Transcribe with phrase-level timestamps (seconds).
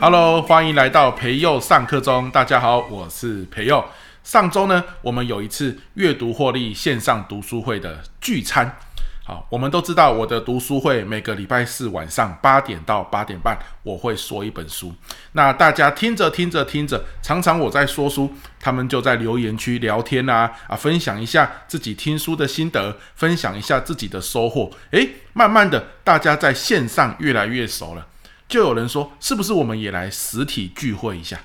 [0.00, 2.30] Hello，欢迎来到培佑上课中。
[2.30, 3.84] 大家好，我是培佑。
[4.22, 8.76] 上周呢，我们有一次阅读获利线上读书会的聚餐。
[9.24, 14.94] 好，我们都知道我的读书会每个礼拜四晚上八点到八点半，我会说一本书。
[15.32, 24.70] 那大家听着听着听着，常常我在说书，他们就在留言区聊天啊啊，分享一下自己听书的心得，分享一下自己的收获。
[24.92, 28.06] 诶，慢慢的，大家在线上越来越熟了，
[28.48, 31.38] 就有人说，是不是我们也来实体聚会一下？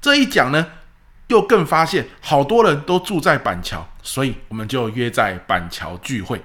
[0.00, 0.66] 这一讲呢，
[1.26, 6.40] 又更发现好多人都住在板桥，所以我们就约在板桥聚会。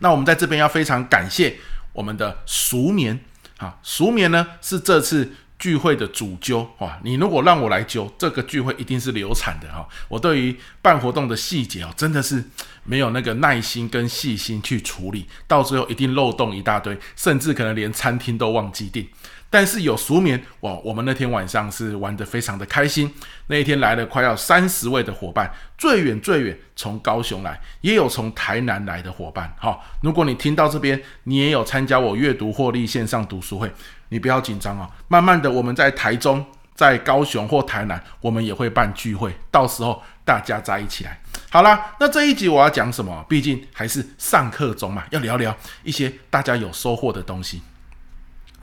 [0.00, 1.58] 那我们在这边要非常感谢
[1.92, 3.20] 我们的熟眠
[3.58, 6.98] 啊，熟眠呢是这次聚会的主揪哇。
[7.04, 9.88] 你如果让我来揪这个聚会，一定是流产的哈。
[10.08, 12.42] 我对于办活动的细节哦，真的是
[12.82, 19.06] 没有那个耐心跟细心去处理，到最后一定漏洞一大堆，甚至可能连餐厅都忘记订。
[19.52, 23.12] 但是有熟眠哇，我们那天晚上是玩得非常的开心。
[23.48, 29.54] 那一天来了快要三十位的伙伴，最远最远从高雄来，也有从台南来的伙伴。
[29.58, 33.70] 好，如果你听到这边，你也有参加我阅读获利线上读书会，
[34.08, 34.90] 你不要紧张哦。
[35.08, 36.42] 慢慢的，我们在台中、
[36.74, 41.20] 在高雄或台南，我们也会办聚会，到时候大家在一起来。
[41.50, 43.22] 好啦，那这一集我要讲什么？
[43.28, 47.60] 毕竟还是上课中嘛，要聊聊一些大家有收获的东西。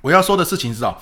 [0.02, 0.98] 我要说的事情是哦，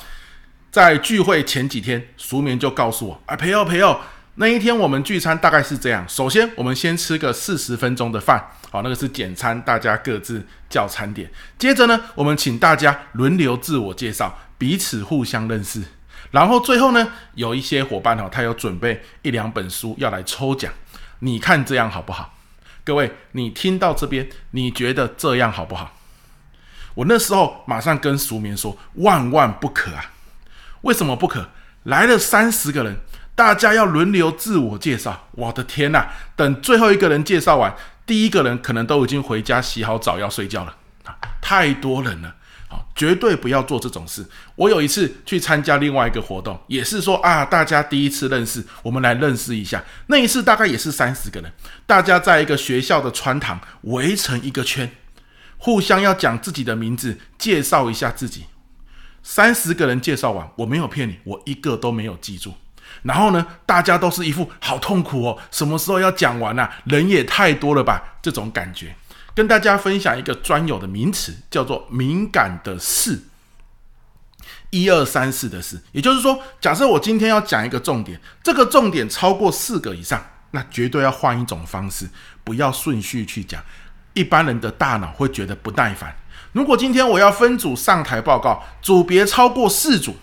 [0.72, 4.00] 在聚会前几天，熟眠就告诉我，哎，朋友朋友，
[4.36, 11.30] 那一天我们聚餐大概是这样：首先，我们先吃个四十分钟的饭，好，那个是简餐，大家各自叫餐点。
[11.58, 15.84] 接着呢，我们请大家轮流自我介绍，彼此互相认识。
[16.32, 20.72] 然后最后呢，有一些伙伴哦，他有准备一两本书要来抽奖，
[21.20, 22.34] 你看这样好不好？
[22.84, 25.97] 各位，你听到这边，你觉得这样好不好？
[26.98, 30.14] 我那时候马上跟熟民说：“万万不可啊！
[30.82, 31.50] 为什么不可？
[31.84, 32.98] 来了三十个人，
[33.36, 35.28] 大家要轮流自我介绍。
[35.34, 36.08] 我的天呐！
[36.36, 37.76] 等最后一个人介绍完，
[38.08, 40.76] 第一个人可能都已经回家洗好澡要睡觉了！
[41.40, 42.34] 太多人了，
[42.68, 44.26] 好，绝对不要做这种事。
[44.56, 49.84] 我有一次去参加另外一个活动，也是说啊，大家第一次认识，我们来认识一下。
[50.08, 51.54] 那一次大概也是三十个人，
[51.86, 54.90] 大家在一个学校的穿堂围成一个圈。”
[55.58, 58.46] 互相要讲自己的名字，介绍一下自己。
[59.24, 62.54] 三十个人介绍完，我没有骗你，我一个都没有记住。
[63.04, 66.72] 然后呢，大家都是一副好痛苦哦，什么时候要讲完啊？
[66.86, 68.18] 人也太多了吧？
[68.22, 68.96] 这种感觉。
[69.36, 73.24] 跟大家分享一个专有的名词，叫做“敏感的事”。
[74.72, 82.10] 一二三四的事，也就是说，假设我今天要讲一个重点，这个重点超过四个以上，那绝对要换一种方式，
[82.44, 83.64] 不要顺序去讲。
[84.18, 86.16] 一般人的大脑会觉得不耐烦。
[86.54, 90.16] 如果今天我要分组上台报告，组别超过四组，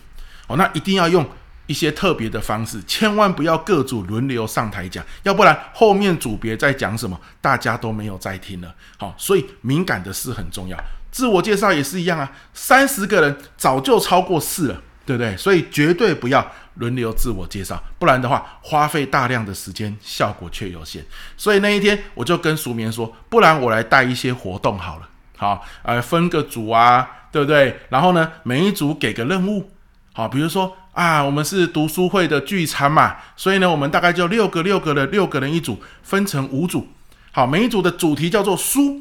[0.49, 1.25] 哦，那一定要用
[1.67, 8.75] 一些特别的方式，千万不要各组轮流上台讲，要不然后面组别在讲什么，大家都没有在听了。
[8.99, 10.77] 好，所以敏感的事很重要。
[11.13, 15.37] 自我介绍也是一样啊，三十个人早就超过四了，对不对？
[15.37, 16.47] 所以绝对不要。
[16.79, 21.05] 轮流自我介绍，不然的话花费大量的时间，效果却有限。
[21.37, 27.79] 所以那一天我就跟熟眠说，不然我来带一些活动好了，好，呃，分个组啊，对不对？
[27.91, 29.71] 然后呢，每一组给个任务，
[30.15, 36.89] 好，比如说啊，我们是读书会的聚餐嘛，所以呢，我们大概就六个六个的六个人一组，分成五组，
[37.31, 39.01] 好，每一组的主题叫做书。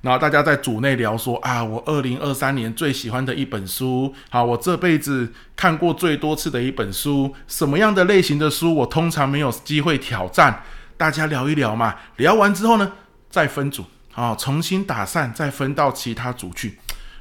[0.00, 10.62] 然后大家在组内聊说啊，我二零二三年最喜欢的一本书，好，我这辈子看过最多次的一本书，什么样的类型的书我通常没有机会挑战，
[10.96, 11.96] 大家聊一聊嘛。
[12.16, 12.92] 聊完之后呢，
[13.28, 16.78] 再分组，好，重新打散，再分到其他组去，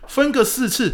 [0.07, 0.93] 分个四次，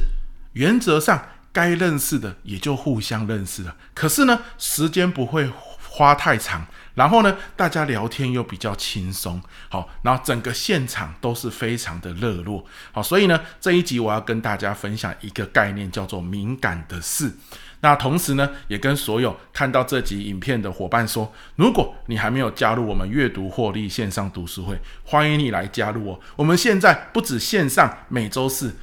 [0.53, 1.21] 原则上
[1.51, 3.75] 该认识的也就互相认识了。
[3.93, 5.51] 可是呢，时间不会
[5.93, 6.65] 花太长。
[6.95, 17.31] 然后呢，大家聊天又比较轻松，好，然后整个现场都是非常的热络，好，所以呢，这一集我要跟大家分享一个概念，叫做敏感的事。
[17.79, 26.19] 那同时呢，也跟所有看到这集影片的伙伴说，如果你还没有加入我们阅读获利线上读书会，欢迎你来加入哦。
[26.35, 28.75] 我们现在不止线上，每周四。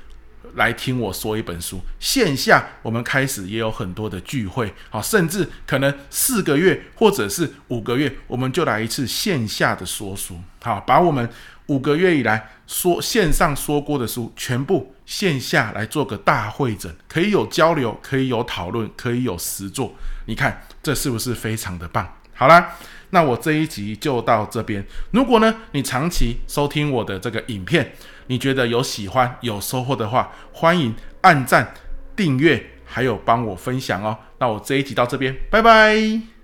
[0.55, 11.29] 来听我说一本书，线下我们开始也有很多的聚会，好，甚至可能四个月或者是五个月，我们就来一次线下的说书，好，把我们
[11.67, 19.95] 五个月以来说线上说过的书，全部线下来做个大会诊，可以有交流，可以有讨论，可以有实作，
[20.27, 22.17] 你看这是不是非常的棒？
[22.41, 22.75] 好啦，
[23.11, 24.83] 那我这一集就到这边。
[25.11, 27.93] 如果呢，你长期收听我的这个影片，
[28.29, 31.75] 你觉得有喜欢、有收获的话，欢迎按赞、
[32.17, 34.17] 订阅，还有帮我分享哦。
[34.39, 36.40] 那我这一集到这边，拜拜。